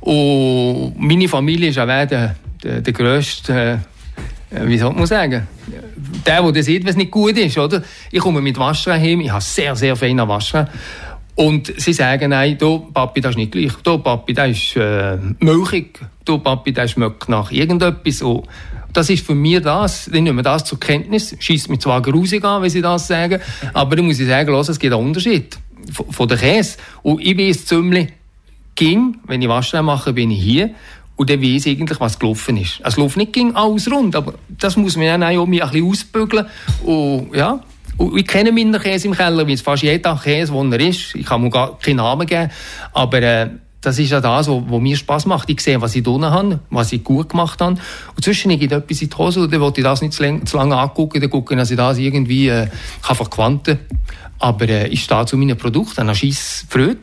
Und 0.01 0.95
meine 0.99 1.29
Familie 1.29 1.69
ist 1.69 1.79
auch 1.79 1.87
der, 1.87 2.35
der, 2.63 2.81
der 2.81 2.93
grösste, 2.93 3.81
äh, 4.51 4.67
wie 4.67 4.77
soll 4.77 4.93
man 4.93 5.07
sagen, 5.07 5.47
der, 6.27 6.53
der 6.53 6.63
sieht, 6.65 6.89
es 6.89 6.97
nicht 6.97 7.13
gut 7.13 7.39
ist. 7.39 7.57
Oder? 7.57 7.81
Ich 8.11 8.19
komme 8.19 8.41
mit 8.41 8.59
Waschwein 8.59 9.01
heim, 9.01 9.21
ich 9.21 9.31
habe 9.31 9.41
sehr, 9.41 9.77
sehr 9.77 9.95
feinen 9.95 10.27
Waschwein. 10.27 10.67
Und 11.37 11.73
sie 11.77 11.93
sagen, 11.93 12.31
nein, 12.31 12.57
du, 12.57 12.79
Papi, 12.93 13.21
das 13.21 13.33
ist 13.33 13.37
nicht 13.37 13.53
gleich. 13.53 13.73
Du, 13.83 13.99
Papi, 13.99 14.33
das 14.33 14.51
ist 14.51 14.77
äh, 14.77 15.19
milchig. 15.39 16.01
Du, 16.25 16.39
Papi, 16.39 16.73
das 16.73 16.93
schmeckt 16.93 17.29
nach 17.29 17.53
irgendetwas. 17.53 18.23
Und 18.23 18.47
das 18.95 19.11
ist 19.11 19.25
für 19.25 19.35
mich 19.35 19.61
das. 19.61 20.09
Ich 20.09 20.23
nehme 20.23 20.43
das 20.43 20.65
zur 20.65 20.81
Kenntnis. 20.81 21.37
Schießt 21.39 21.69
mich 21.69 21.81
zwar 21.81 22.01
grusig 22.01 22.43
an, 22.43 22.63
wenn 22.63 22.71
sie 22.71 22.81
das 22.81 23.07
sagen, 23.07 23.41
aber 23.75 23.97
dann 23.97 24.07
muss 24.07 24.19
ich 24.19 24.27
sagen, 24.27 24.51
los, 24.51 24.71
es 24.71 24.79
gibt 24.79 24.95
einen 24.95 25.07
Unterschied 25.07 25.59
von, 25.93 26.11
von 26.11 26.27
der 26.27 26.39
Käse. 26.39 26.79
Und 27.03 27.21
ich 27.21 27.37
weiß 27.37 27.67
ziemlich, 27.67 28.09
ging, 28.75 29.19
wenn 29.27 29.43
ich 29.43 29.49
Waschwein 29.49 29.85
mache, 29.85 30.15
bin 30.15 30.31
ich 30.31 30.43
hier. 30.43 30.71
Und 31.17 31.29
dann 31.29 31.43
weiss 31.43 31.67
ich 31.67 31.79
eigentlich, 31.79 32.01
was 32.01 32.19
gelaufen 32.19 32.57
ist. 32.57 32.81
Es 32.83 32.97
läuft 32.97 33.17
nicht 33.19 33.35
ging 33.35 33.55
alles 33.55 33.91
rund, 33.91 34.17
aber 34.17 34.35
das 34.49 34.77
muss 34.77 34.97
man 34.97 35.07
ja 35.07 35.17
auch 35.17 35.47
ein 35.47 35.51
bisschen 35.51 35.85
ausbügeln. 35.85 36.47
Und, 36.83 37.35
ja, 37.35 37.61
und 37.97 38.17
ich 38.17 38.27
kenne 38.27 38.53
meinen 38.53 38.79
Käse 38.81 39.09
im 39.09 39.15
Keller, 39.15 39.47
wie 39.47 39.55
es 39.55 39.63
fast 39.63 39.83
jeder 39.83 40.21
Käse, 40.23 40.53
wo 40.53 40.63
er 40.65 40.81
ist. 40.81 41.15
Ich 41.15 41.25
kann 41.25 41.43
mir 41.43 41.51
gar 41.51 41.79
keinen 41.79 41.97
Namen 41.97 42.27
geben. 42.27 42.51
Aber 42.93 43.23
äh, 43.23 43.51
das 43.81 43.99
ist 43.99 44.11
ja 44.11 44.21
das, 44.21 44.49
was, 44.49 44.81
mir 44.81 44.97
Spass 44.97 45.27
macht. 45.27 45.49
Ich 45.49 45.61
sehe, 45.61 45.81
was 45.81 45.95
ich 45.95 46.03
tun 46.03 46.25
habe, 46.25 46.61
was 46.71 46.93
ich 46.93 47.05
gut 47.05 47.29
gemacht 47.29 47.61
habe. 47.61 47.77
Und 48.15 48.25
zwischen 48.25 48.51
ich 48.51 48.63
etwas 48.63 49.01
in 49.01 49.09
die 49.09 49.17
Hose 49.17 49.41
und 49.41 49.53
will 49.53 49.73
ich 49.75 49.85
das 49.85 50.03
nicht 50.03 50.13
zu, 50.13 50.23
lang, 50.23 50.45
zu 50.45 50.57
lange 50.57 50.77
angucken. 50.77 51.21
Dann 51.21 51.31
gucke 51.31 51.55
ich, 51.55 51.59
dass 51.59 51.71
ich 51.71 51.77
das 51.77 51.99
irgendwie 51.99 52.49
äh, 52.49 52.69
kann 53.03 53.17
verquanten 53.17 53.79
Aber 54.39 54.69
äh, 54.69 54.89
ich 54.89 55.05
stehe 55.05 55.25
zu 55.25 55.37
meinen 55.37 55.57
Produkten, 55.57 55.95
dann 55.97 56.09
habe 56.09 56.19
ich 56.21 56.39
Freude. 56.39 56.99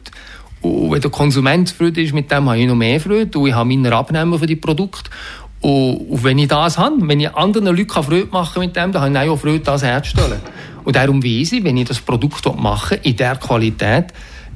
Und 0.62 0.92
wenn 0.92 1.02
der 1.02 1.12
Konsument 1.12 1.70
Freude 1.70 2.02
ist, 2.02 2.14
mit 2.14 2.32
dem 2.32 2.48
habe 2.48 2.60
ich 2.60 2.68
noch 2.68 2.76
mehr 2.76 3.00
Freude. 3.00 3.38
Und 3.38 3.48
ich 3.48 3.54
habe 3.54 3.70
meine 3.70 3.94
Abnehmer 3.94 4.40
für 4.40 4.46
die 4.46 4.56
Produkte. 4.56 5.10
Und, 5.64 5.96
und 6.10 6.24
wenn 6.24 6.38
ich 6.40 6.50
das 6.50 6.78
habe, 6.78 6.98
wenn 7.00 7.22
ich 7.22 7.34
anderen 7.34 7.76
Leuten 7.76 8.04
Freude 8.04 8.28
machen 8.32 8.60
mit 8.60 8.76
dem, 8.76 8.92
dann 8.92 9.16
habe 9.16 9.26
ich 9.26 9.32
auch 9.32 9.40
Freude, 9.40 9.62
das 9.62 9.82
herzustellen. 9.82 10.42
Und 10.84 10.96
darum 10.96 11.24
weiss 11.24 11.54
ich, 11.54 11.64
wenn 11.64 11.78
ich 11.78 11.88
das 11.88 12.00
Produkt 12.00 12.46
mache, 12.58 12.96
in 12.96 13.16
dieser 13.16 13.38
Qualität, 13.38 14.08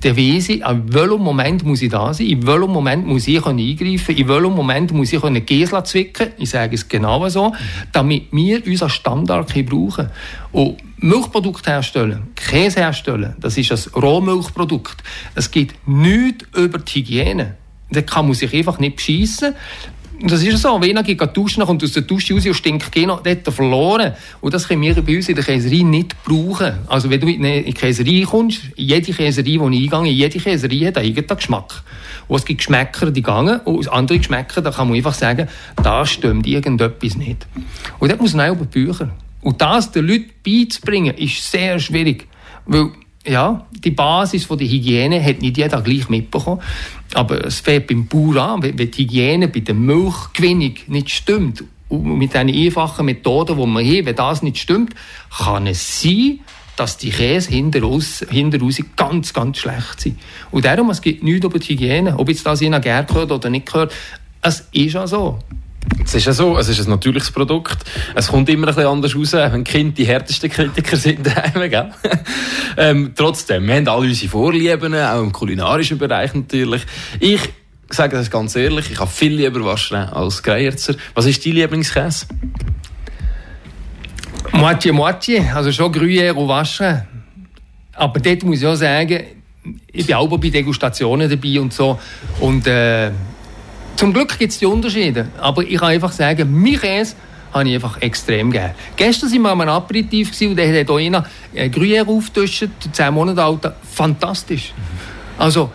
dann 0.02 0.18
weiss 0.18 0.50
ich, 0.50 0.62
in 0.62 0.94
welchem 0.94 1.22
Moment 1.22 1.64
muss 1.64 1.82
ich 1.82 1.90
da 1.90 2.14
sein, 2.14 2.28
in 2.28 2.46
welchem 2.46 2.72
Moment 2.72 3.08
muss 3.08 3.28
ich 3.28 3.44
eingreifen 3.44 4.16
in 4.16 4.28
welchem 4.28 4.54
Moment 4.54 4.92
muss 4.92 5.14
ich 5.14 5.24
eine 5.24 5.42
Gesla 5.42 5.84
zwicken, 5.86 6.34
ich 6.38 6.50
sage 6.50 6.76
es 6.76 6.88
genau 6.88 7.28
so, 7.30 7.54
damit 7.94 8.28
wir 8.32 8.66
unseren 8.68 8.90
Standard 8.90 9.54
brauchen 9.66 10.10
Und 10.52 10.78
Milchprodukt 10.98 11.66
herstellen, 11.68 12.28
Käse 12.36 12.82
herstellen, 12.82 13.36
das 13.40 13.58
ist 13.58 13.72
ein 13.72 14.02
Rohmilchprodukt. 14.02 15.04
Es 15.36 15.50
geht 15.50 15.74
nichts 15.86 16.46
über 16.56 16.80
die 16.80 17.00
Hygiene. 17.00 17.56
Da 17.90 18.02
kann 18.02 18.26
man 18.26 18.34
sich 18.34 18.54
einfach 18.54 18.80
nicht 18.80 18.98
beschissen. 18.98 19.56
Das 20.20 20.42
ist 20.42 20.62
so. 20.62 20.82
Wenn 20.82 20.98
einer 20.98 21.04
geht 21.04 21.38
duschen, 21.38 21.64
kommt 21.64 21.84
aus 21.84 21.92
der 21.92 22.02
Dusche 22.02 22.34
raus 22.34 22.46
und 22.46 22.56
stinkt 22.56 22.92
genau, 22.92 23.22
er 23.24 23.52
verloren. 23.52 24.14
Und 24.42 24.54
das 24.54 24.68
können 24.68 24.82
wir 24.82 24.96
bei 24.96 25.16
uns 25.16 25.30
in 25.30 25.36
der 25.36 25.44
Käserei 25.44 25.84
nicht 25.84 26.16
brauchen. 26.24 26.74
Also 26.88 27.10
wenn 27.10 27.20
du 27.20 27.28
in 27.28 27.44
die 27.44 27.74
Käserei 27.74 28.26
kommst, 28.28 28.62
jede 28.76 29.14
Käserei, 29.14 29.60
wo 29.60 29.70
ich 29.70 29.94
eingehe, 29.94 30.12
jede 30.12 30.40
Käserei 30.40 30.88
hat 30.88 30.98
einen 30.98 31.08
eigenen 31.08 31.38
Geschmack. 31.38 31.84
Und 32.28 32.38
es 32.38 32.46
gibt 32.46 32.62
Geschmäcker, 32.62 33.12
die 33.12 33.22
gehen, 33.22 33.60
und 33.64 33.92
andere 33.92 34.18
Geschmäcker, 34.18 34.62
da 34.62 34.72
kann 34.72 34.88
man 34.88 34.98
einfach 34.98 35.14
sagen, 35.14 35.48
da 35.76 36.04
stimmt 36.06 36.48
irgendetwas 36.48 37.16
nicht. 37.16 37.46
Und 38.00 38.12
das 38.12 38.20
muss 38.20 38.34
man 38.34 38.50
auch 38.50 38.56
über 38.56 38.66
die 38.66 38.86
Bücher. 38.86 39.12
Und 39.42 39.62
das 39.62 39.92
den 39.92 40.08
Leuten 40.08 40.32
beizubringen, 40.44 41.16
ist 41.16 41.52
sehr 41.52 41.80
schwierig. 41.80 42.28
Weil 42.66 42.90
ja, 43.28 43.66
die 43.72 43.92
Basis 43.92 44.46
von 44.46 44.58
der 44.58 44.68
Hygiene 44.68 45.24
hat 45.24 45.42
nicht 45.42 45.58
jeder 45.58 45.82
gleich 45.82 46.10
mitbekommen. 46.10 46.62
Aber 47.14 47.46
es 47.46 47.60
fängt 47.60 47.88
beim 47.88 48.08
Bauer 48.08 48.38
an, 48.38 48.64
wenn 48.64 48.78
die 48.78 49.04
Hygiene 49.04 49.48
bei 49.48 49.60
der 49.60 49.76
Milchgewinnung 49.76 50.76
nicht 50.88 51.10
stimmt, 51.10 51.64
und 51.90 52.18
mit 52.18 52.34
diesen 52.34 52.50
einfachen 52.50 53.06
Methoden, 53.06 53.56
die 53.56 53.64
wir 53.64 53.98
haben, 53.98 54.06
wenn 54.06 54.16
das 54.16 54.44
nicht 54.44 54.58
stimmt, 54.58 54.94
kann 55.38 55.68
es 55.68 56.02
sein, 56.02 56.40
dass 56.76 56.98
die 56.98 57.10
Käse 57.10 57.50
hinter 57.50 57.82
raus, 57.82 58.26
hinter 58.30 58.60
raus 58.60 58.82
ganz, 58.96 59.34
ganz 59.34 59.58
schlecht 59.58 60.02
sind. 60.02 60.20
Und 60.52 60.66
darum, 60.66 60.90
es 60.90 61.02
gibt 61.02 61.24
nichts 61.24 61.46
über 61.46 61.60
die 61.60 61.74
Hygiene. 61.74 62.18
Ob 62.20 62.30
jetzt 62.30 62.46
das 62.46 62.60
gerne 62.60 62.82
gehört 62.82 63.32
oder 63.32 63.50
nicht 63.50 63.66
gehört, 63.66 63.94
es 64.42 64.68
ist 64.72 64.94
ja 64.94 65.08
so. 65.08 65.40
Es 66.04 66.16
ist 66.16 66.26
ja 66.26 66.34
so, 66.34 66.58
es 66.58 66.70
ist 66.70 66.80
ein 66.86 66.90
natürliches 66.90 67.32
Produkt. 67.32 67.78
Es 68.16 68.28
kommt 68.30 68.50
immer 68.50 68.68
ein 68.68 68.76
bisschen 68.76 68.90
anders 68.90 69.16
raus, 69.16 69.34
wenn 69.34 69.64
Kinder 69.64 69.94
die 69.94 70.06
härtesten 70.06 70.50
Kritiker 70.50 70.96
sind. 70.98 71.30
ähm, 72.78 73.12
trotzdem, 73.16 73.68
wir 73.68 73.76
haben 73.76 73.88
alle 73.88 74.08
unsere 74.08 74.32
Vorlieben, 74.32 74.96
auch 74.96 75.22
im 75.22 75.32
kulinarischen 75.32 75.98
Bereich 75.98 76.34
natürlich. 76.34 76.86
Ich 77.20 77.42
sage 77.90 78.16
das 78.16 78.30
ganz 78.30 78.56
ehrlich, 78.56 78.92
ich 78.92 79.00
habe 79.00 79.10
viel 79.10 79.34
lieber 79.34 79.64
Waschwein 79.64 80.10
als 80.10 80.44
Greierzer. 80.44 80.96
Was 81.14 81.26
ist 81.26 81.46
dein 81.46 81.54
Lieblingskäse? 81.54 82.26
Moitié, 84.52 84.92
Moitié, 84.92 85.54
also 85.54 85.72
schon 85.72 85.92
Gruyère 85.92 86.34
und 86.34 86.48
Waschwein. 86.48 87.08
Aber 87.94 88.20
dort 88.20 88.44
muss 88.44 88.60
ich 88.60 88.66
auch 88.66 88.76
sagen, 88.76 89.24
ich 89.92 90.06
bin 90.06 90.16
auch 90.16 90.28
bei 90.38 90.50
Degustationen 90.50 91.30
dabei 91.30 91.60
und 91.60 91.74
so. 91.74 92.00
Und 92.40 92.68
äh, 92.68 93.12
zum 93.98 94.14
Glück 94.14 94.40
gibt 94.40 94.54
es 94.54 94.60
die 94.60 94.66
Unterschiede. 94.66 95.28
Aber 95.40 95.64
ich 95.64 95.78
kann 95.78 95.90
einfach 95.90 96.12
sagen, 96.12 96.50
mein 96.62 96.80
Käse 96.80 97.16
habe 97.52 97.68
ich 97.68 97.76
einfach 97.76 98.02
extrem 98.02 98.52
gerne. 98.52 98.76
Gestern 98.96 99.32
waren 99.32 99.42
wir 99.42 99.52
an 99.52 99.62
einem 99.62 99.70
Aperitif 99.72 100.30
und 100.42 100.56
da 100.56 100.64
hat 100.64 100.88
hier 100.88 100.90
einer 100.90 101.26
Gruyère 101.56 102.08
aufgetischt, 102.08 102.70
10 102.92 103.14
Monate 103.14 103.44
alt. 103.44 103.72
Fantastisch. 103.92 104.74
Also, 105.38 105.72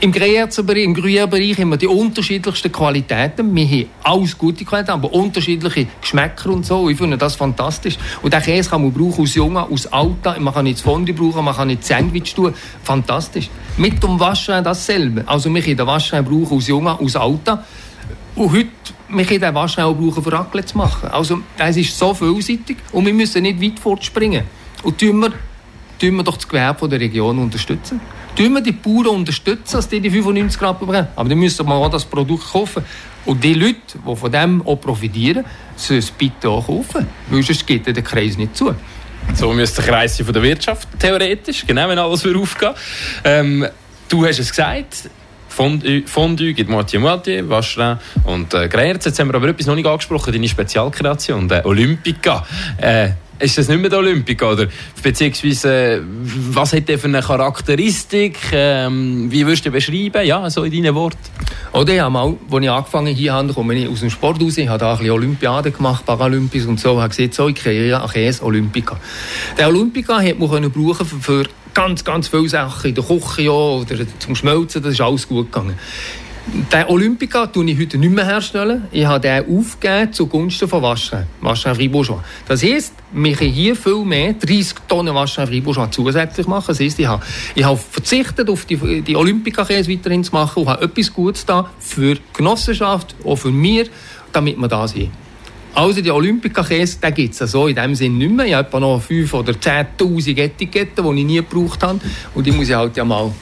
im 0.00 0.12
Gruyère-Bereich, 0.12 0.86
Gruyère-Bereich 0.94 1.58
haben 1.58 1.70
wir 1.70 1.76
die 1.78 1.86
unterschiedlichsten 1.86 2.70
Qualitäten. 2.70 3.54
Wir 3.54 3.66
haben 3.66 3.86
alles 4.02 4.36
gute 4.36 4.64
Qualitäten, 4.64 4.92
aber 4.92 5.12
unterschiedliche 5.12 5.86
Geschmäcker 6.00 6.50
und 6.50 6.66
so. 6.66 6.88
Ich 6.90 6.98
finde 6.98 7.16
das 7.16 7.34
fantastisch. 7.34 7.96
Und 8.20 8.32
den 8.32 8.42
Käse 8.42 8.68
kann 8.68 8.82
man 8.82 8.92
brauchen 8.92 9.22
aus 9.22 9.34
Jungen, 9.34 9.56
aus 9.56 9.86
Alta. 9.86 10.38
Man 10.38 10.52
kann 10.52 10.64
nicht 10.64 10.80
Fondue 10.80 11.14
brauchen, 11.14 11.44
man 11.44 11.54
kann 11.54 11.68
nicht 11.68 11.84
Sandwich 11.84 12.34
tun. 12.34 12.54
Fantastisch. 12.82 13.48
Mit 13.78 14.02
dem 14.02 14.20
Waschwein 14.20 14.62
dasselbe. 14.62 15.24
Also 15.26 15.52
wir 15.52 15.62
können 15.62 15.78
den 15.78 15.86
Waschwein 15.86 16.24
brauchen 16.24 16.58
aus 16.58 16.68
Jungen, 16.68 16.88
aus 16.88 17.16
Alta. 17.16 17.64
Und 18.36 18.52
heute 18.52 18.68
wir 19.08 19.24
können 19.24 19.40
den 19.40 19.54
Waschwein 19.54 19.86
auch 19.86 19.94
brauchen, 19.94 20.22
für 20.22 20.32
Raclette 20.32 20.68
zu 20.68 20.78
machen. 20.78 21.08
Also 21.08 21.40
es 21.58 21.76
ist 21.76 21.98
so 21.98 22.14
vielseitig 22.14 22.76
und 22.92 23.06
wir 23.06 23.14
müssen 23.14 23.42
nicht 23.42 23.60
weit 23.60 23.80
fortspringen. 23.80 24.44
Und 24.82 24.98
tun 24.98 25.18
wir, 25.20 25.32
tun 25.98 26.16
wir 26.16 26.22
doch 26.22 26.36
das 26.36 26.46
Gewerbe 26.46 26.88
der 26.88 27.00
Region 27.00 27.38
unterstützen 27.38 28.00
tun 28.34 28.52
wir 28.52 28.60
die 28.60 28.72
Bauern 28.72 29.08
unterstützen, 29.08 29.76
dass 29.76 29.88
die 29.88 30.00
die 30.00 30.10
95 30.10 30.58
Grad 30.58 30.80
bekommen. 30.80 31.06
Aber 31.16 31.28
dann 31.28 31.38
müssen 31.38 31.66
wir 31.66 31.74
auch 31.74 31.90
das 31.90 32.04
Produkt 32.04 32.50
kaufen. 32.52 32.84
Und 33.26 33.44
die 33.44 33.54
Leute, 33.54 33.76
die 33.94 34.16
von 34.16 34.32
dem 34.32 34.66
auch 34.66 34.76
profitieren, 34.76 35.44
sie 35.76 35.98
es 35.98 36.10
bitte 36.10 36.48
auch 36.48 36.66
kaufen. 36.66 37.06
Weil 37.28 37.42
sonst 37.42 37.66
geht 37.66 37.86
der 37.86 38.02
Kreis 38.02 38.36
nicht 38.36 38.56
zu. 38.56 38.74
So 39.34 39.52
müsste 39.52 39.82
der 39.82 39.92
Kreis 39.92 40.16
von 40.16 40.32
der 40.32 40.42
Wirtschaft, 40.42 40.88
theoretisch, 40.98 41.66
genau, 41.66 41.88
wenn 41.88 41.98
alles 41.98 42.24
würde 42.24 42.40
aufgehen 42.40 42.72
ähm, 43.24 43.66
Du 44.08 44.26
hast 44.26 44.40
es 44.40 44.50
gesagt, 44.50 45.08
Fondue, 45.48 46.02
Fondue 46.06 46.52
gibt 46.52 46.70
Moitié 46.70 46.98
Moitié, 46.98 47.48
Vacherin 47.48 47.98
und 48.24 48.52
äh, 48.54 48.66
Greyerz. 48.66 49.04
Jetzt 49.04 49.20
haben 49.20 49.28
wir 49.28 49.34
aber 49.34 49.48
etwas 49.48 49.66
noch 49.66 49.76
nicht 49.76 49.86
angesprochen, 49.86 50.32
deine 50.32 50.48
Spezialkreation, 50.48 51.46
der 51.46 51.64
Olympica. 51.64 52.44
Äh, 52.78 53.10
ist 53.40 53.58
das 53.58 53.68
nicht 53.68 53.80
mehr 53.80 53.90
der 53.90 53.98
Olympica? 53.98 54.52
Oder 54.52 54.68
beziehungsweise, 55.02 56.02
was 56.50 56.72
hat 56.72 56.88
der 56.88 56.98
für 56.98 57.08
eine 57.08 57.22
Charakteristik? 57.22 58.38
Ähm, 58.52 59.30
wie 59.30 59.44
würdest 59.46 59.66
du 59.66 59.70
beschreiben? 59.70 60.24
Ja, 60.26 60.48
so 60.50 60.64
in 60.64 60.72
deinen 60.72 60.94
Worten. 60.94 61.18
Oder 61.72 62.02
habe 62.02 62.12
mal, 62.12 62.36
als 62.50 62.62
ich 62.62 62.70
angefangen 62.70 63.14
hier 63.14 63.32
habe, 63.32 63.52
komme 63.52 63.74
ich 63.74 63.88
aus 63.88 64.00
dem 64.00 64.10
Sport 64.10 64.42
raus, 64.42 64.58
ich 64.58 64.68
habe 64.68 64.78
da 64.78 64.92
ein 64.92 64.98
bisschen 64.98 65.12
Olympiade 65.12 65.70
gemacht, 65.70 66.04
Paralympics 66.04 66.66
und 66.66 66.80
so, 66.80 67.00
habe 67.00 67.14
gesagt, 67.14 67.34
so, 67.34 67.48
ich 67.48 67.54
kreiere 67.54 68.02
ein 68.02 68.34
Olympica. 68.42 68.98
Der 69.56 69.68
Olympica 69.68 70.20
hat 70.20 70.38
man 70.38 70.70
brauchen 70.70 71.06
für, 71.06 71.20
für 71.20 71.44
ganz, 71.72 72.04
ganz 72.04 72.28
viele 72.28 72.48
Sachen, 72.48 72.88
in 72.88 72.94
der 72.94 73.04
Küche 73.04 73.42
ja, 73.42 73.52
oder 73.52 73.96
zum 74.18 74.34
Schmelzen, 74.34 74.82
das 74.82 74.94
ist 74.94 75.00
alles 75.00 75.28
gut 75.28 75.52
gegangen. 75.52 75.76
Den 76.46 76.86
Olympica 76.86 77.46
tue 77.46 77.70
ich 77.70 77.78
heute 77.78 77.98
nicht 77.98 78.12
mehr 78.12 78.24
herstellen. 78.24 78.88
Ich 78.90 79.04
habe 79.04 79.20
den 79.20 79.44
aufgegeben 79.58 80.12
zugunsten 80.12 80.68
von 80.68 80.82
Waschrein. 80.82 81.26
Waschrein 81.40 81.74
Fribourgeois. 81.74 82.22
Das 82.48 82.62
heisst, 82.62 82.94
wir 83.12 83.34
können 83.34 83.52
hier 83.52 83.76
viel 83.76 84.04
mehr, 84.04 84.32
30 84.32 84.74
Tonnen 84.88 85.14
Waschrein 85.14 85.46
Fribourgeois 85.46 85.90
zusätzlich 85.90 86.46
machen. 86.46 86.66
Das 86.68 86.80
heisst, 86.80 86.98
ich 86.98 87.06
habe, 87.06 87.22
ich 87.54 87.64
habe 87.64 87.76
verzichtet 87.76 88.48
auf 88.48 88.64
die, 88.64 89.02
die 89.02 89.16
Olympica-Käse 89.16 89.90
weiterhin 89.90 90.24
zu 90.24 90.32
machen 90.32 90.62
und 90.62 90.68
habe 90.68 90.84
etwas 90.84 91.12
Gutes 91.12 91.44
da 91.44 91.70
für 91.78 92.14
die 92.14 92.22
Genossenschaft, 92.32 93.14
auch 93.24 93.36
für 93.36 93.50
mir, 93.50 93.86
damit 94.32 94.56
wir 94.58 94.68
da 94.68 94.88
sind. 94.88 95.10
Also 95.74 96.00
die 96.00 96.10
Olympica-Käse, 96.10 96.98
den 97.00 97.14
gibt 97.14 97.40
es 97.40 97.50
so 97.50 97.68
in 97.68 97.76
dem 97.76 97.94
Sinn 97.94 98.18
nicht 98.18 98.32
mehr. 98.32 98.46
Ich 98.46 98.54
habe 98.54 98.66
etwa 98.66 98.80
noch 98.80 99.00
5 99.00 99.32
oder 99.34 99.52
10'000 99.52 100.36
Etiketten, 100.36 101.04
die 101.04 101.20
ich 101.20 101.26
nie 101.26 101.36
gebraucht 101.36 101.82
habe. 101.82 102.00
Und 102.34 102.46
die 102.46 102.52
muss 102.52 102.68
ich 102.68 102.74
halt 102.74 102.96
ja 102.96 103.04
mal 103.04 103.26
in 103.26 103.32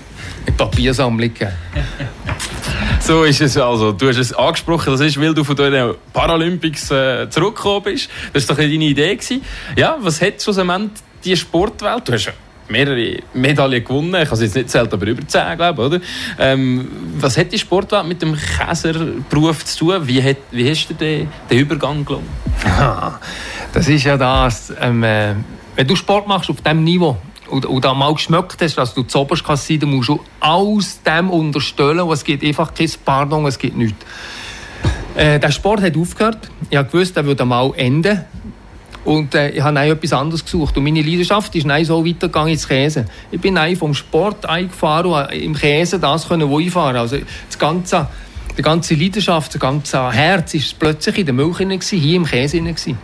die 0.46 0.52
Papiersammlung 0.52 1.32
geben. 1.32 1.52
So 3.08 3.24
ist 3.24 3.40
es 3.40 3.56
also. 3.56 3.92
Du 3.92 4.06
hast 4.06 4.18
es 4.18 4.34
angesprochen, 4.34 4.92
das 4.92 5.00
ist, 5.00 5.18
weil 5.18 5.32
du 5.32 5.42
von 5.42 5.56
den 5.56 5.94
Paralympics 6.12 6.90
äh, 6.90 7.30
zurückgekommen 7.30 7.84
bist. 7.84 8.10
Das 8.34 8.46
war 8.46 8.54
doch 8.54 8.62
deine 8.62 8.84
Idee. 8.84 9.16
Gewesen. 9.16 9.40
Ja, 9.78 9.96
was 9.98 10.20
hat 10.20 10.42
schlussendlich 10.42 10.90
die 11.24 11.34
Sportwelt? 11.34 12.06
Du 12.06 12.12
hast 12.12 12.26
ja 12.26 12.32
mehrere 12.68 13.20
Medaillen 13.32 13.82
gewonnen. 13.82 14.14
Ich 14.14 14.26
habe 14.26 14.34
es 14.34 14.40
jetzt 14.42 14.56
nicht 14.56 14.68
zählt, 14.68 14.92
aber 14.92 15.06
über 15.06 15.26
10, 15.26 15.56
glaube 15.56 15.96
ich? 15.96 16.02
Ähm, 16.38 16.86
was 17.18 17.38
hat 17.38 17.50
die 17.50 17.58
Sportwelt 17.58 18.06
mit 18.06 18.20
dem 18.20 18.36
Käserberuf 18.36 19.64
zu 19.64 19.78
tun? 19.86 20.06
Wie, 20.06 20.22
hat, 20.22 20.36
wie 20.50 20.68
hast 20.70 20.88
du 20.88 20.92
den, 20.92 21.28
den 21.50 21.58
Übergang 21.60 22.04
gelungen? 22.04 22.28
Das 23.72 23.88
ist 23.88 24.04
ja 24.04 24.18
das, 24.18 24.72
ähm, 24.80 25.02
äh, 25.02 25.34
wenn 25.76 25.86
du 25.86 25.96
Sport 25.96 26.26
machst 26.26 26.50
auf 26.50 26.60
diesem 26.60 26.84
Niveau 26.84 27.16
und, 27.50 27.66
und 27.66 27.84
mal 27.84 28.12
geschmeckt 28.12 28.60
hast, 28.60 28.76
dass 28.76 28.94
du 28.94 29.02
zu 29.02 29.18
oberst 29.18 29.44
kannst 29.44 29.70
dann 29.70 29.90
musst 29.90 30.08
du 30.08 30.20
aus 30.40 31.00
dem 31.02 31.30
unterstellen 31.30 32.00
und 32.00 32.12
es 32.12 32.24
gibt 32.24 32.44
einfach 32.44 32.74
kein 32.74 32.90
Pardon, 33.04 33.46
es 33.46 33.58
gibt 33.58 33.76
nichts. 33.76 34.04
Äh, 35.14 35.40
der 35.40 35.50
Sport 35.50 35.82
hat 35.82 35.96
aufgehört. 35.96 36.48
Ich 36.70 36.78
gewusst, 36.78 37.16
er 37.16 37.24
würde 37.24 37.44
mal 37.44 37.72
enden. 37.76 38.24
Und 39.04 39.34
äh, 39.34 39.50
ich 39.50 39.62
habe 39.62 39.74
dann 39.74 39.88
etwas 39.88 40.12
anderes 40.12 40.44
gesucht. 40.44 40.76
Und 40.76 40.84
meine 40.84 41.02
Leidenschaft 41.02 41.54
ist 41.56 41.66
dann 41.66 41.84
so 41.84 42.04
weitergegangen 42.04 42.52
ins 42.52 42.68
Käse. 42.68 43.06
Ich 43.30 43.40
bin 43.40 43.54
dann 43.54 43.74
vom 43.74 43.94
Sport 43.94 44.46
eingefahren 44.46 45.06
und 45.06 45.16
habe 45.16 45.34
im 45.34 45.54
Käse 45.54 45.98
das 45.98 46.28
können, 46.28 46.70
fahre. 46.70 47.00
Also 47.00 47.16
das 47.16 47.58
ganze, 47.58 48.06
die 48.56 48.62
ganze 48.62 48.94
Leidenschaft, 48.94 49.54
das 49.54 49.60
ganze 49.60 50.12
Herz 50.12 50.54
ist 50.54 50.78
plötzlich 50.78 51.18
in 51.18 51.26
der 51.26 51.34
Milch 51.34 51.56
hier 51.56 52.16
im 52.16 52.26
Käse. 52.26 52.58
gewesen. 52.60 52.98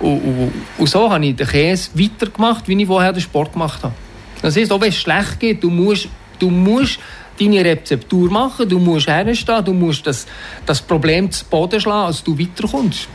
Und, 0.00 0.18
und, 0.18 0.52
und 0.78 0.88
so 0.88 1.10
habe 1.10 1.24
ich 1.26 1.36
den 1.36 1.46
Käse 1.46 1.90
weitergemacht, 1.94 2.66
wie 2.68 2.80
ich 2.80 2.86
vorher 2.86 3.12
den 3.12 3.20
Sport 3.20 3.52
gemacht 3.52 3.82
habe. 3.82 3.94
Das 4.42 4.56
heisst, 4.56 4.72
auch 4.72 4.80
wenn 4.80 4.88
es 4.88 4.96
schlecht 4.96 5.38
geht, 5.38 5.62
du 5.62 5.70
musst, 5.70 6.08
du 6.38 6.50
musst 6.50 6.98
deine 7.38 7.64
Rezeptur 7.64 8.30
machen, 8.30 8.68
du 8.68 8.78
musst 8.78 9.08
herstehen, 9.08 9.64
du 9.64 9.72
musst 9.72 10.06
das, 10.06 10.26
das 10.66 10.80
Problem 10.80 11.30
zu 11.30 11.44
Boden 11.44 11.80
schlagen, 11.80 12.06
als 12.06 12.22
du 12.22 12.38
weiterkommst. 12.38 13.08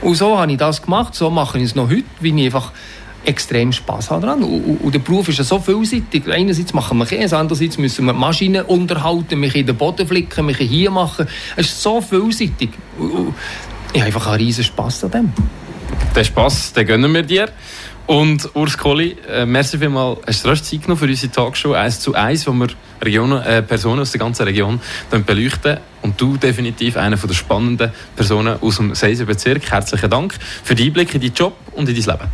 Und 0.00 0.14
so 0.14 0.38
habe 0.38 0.52
ich 0.52 0.58
das 0.58 0.82
gemacht, 0.82 1.14
so 1.14 1.30
mache 1.30 1.58
ich 1.58 1.64
es 1.64 1.74
noch 1.74 1.88
heute, 1.88 2.04
weil 2.20 2.38
ich 2.38 2.46
einfach 2.46 2.72
extrem 3.24 3.72
Spass 3.72 4.10
habe. 4.10 4.32
Und, 4.32 4.42
und, 4.44 4.80
und 4.80 4.94
der 4.94 5.00
Beruf 5.00 5.28
ist 5.28 5.38
ja 5.38 5.44
so 5.44 5.58
vielseitig. 5.58 6.28
Einerseits 6.28 6.72
machen 6.72 6.98
wir 6.98 7.06
Käse, 7.06 7.36
andererseits 7.36 7.78
müssen 7.78 8.06
wir 8.06 8.12
Maschinen 8.12 8.64
unterhalten, 8.64 9.40
wir 9.42 9.50
können 9.50 9.66
den 9.66 9.76
Boden 9.76 10.06
flicken, 10.06 10.46
wir 10.46 10.54
können 10.54 10.68
hier 10.68 10.90
machen. 10.90 11.26
Es 11.56 11.66
ist 11.66 11.82
so 11.82 12.00
vielseitig. 12.00 12.70
Und 12.98 13.34
ich 13.92 14.00
habe 14.00 14.06
einfach 14.06 14.28
einen 14.28 14.36
riesen 14.36 14.64
Spass 14.64 15.02
an 15.04 15.10
dem. 15.10 15.32
Den 16.14 16.24
Spass, 16.24 16.72
den 16.72 16.86
gönnen 16.86 17.12
wir 17.14 17.22
dir. 17.22 17.48
Und 18.06 18.48
Urs 18.54 18.78
Kohli, 18.78 19.16
äh, 19.30 19.44
merci 19.44 19.76
vielmals, 19.76 20.20
hast 20.26 20.44
du 20.44 20.54
Zeit 20.54 20.82
genommen 20.82 20.98
für 20.98 21.04
unsere 21.04 21.30
Talkshow 21.30 21.72
1 21.74 22.00
zu 22.00 22.14
1, 22.14 22.46
wo 22.46 22.52
wir 22.52 22.68
Regionen, 23.02 23.42
äh, 23.42 23.62
Personen 23.62 24.00
aus 24.00 24.12
der 24.12 24.18
ganzen 24.18 24.44
Region 24.44 24.80
dann 25.10 25.24
beleuchten. 25.24 25.76
Und 26.00 26.18
du 26.18 26.38
definitiv 26.38 26.96
eine 26.96 27.16
der 27.16 27.34
spannenden 27.34 27.92
Personen 28.16 28.56
aus 28.62 28.76
dem 28.76 28.94
Seiser 28.94 29.26
Bezirk. 29.26 29.70
Herzlichen 29.70 30.08
Dank 30.08 30.34
für 30.64 30.74
den 30.74 30.86
Einblick 30.86 31.14
in 31.14 31.20
deinen 31.20 31.34
Job 31.34 31.54
und 31.72 31.88
in 31.88 31.94
dein 31.94 32.04
Leben. 32.04 32.30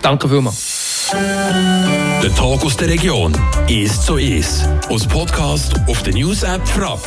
Danke 0.00 0.28
vielmals. 0.28 1.10
Der 1.12 2.34
Tag 2.34 2.64
aus 2.64 2.76
der 2.78 2.88
Region. 2.88 3.36
Ist 3.68 4.06
so 4.06 4.16
ist. 4.16 4.66
Aus 4.88 5.06
Podcast 5.06 5.74
auf 5.88 6.02
der 6.02 6.14
News 6.14 6.42
App 6.42 6.66
Frapp. 6.66 7.02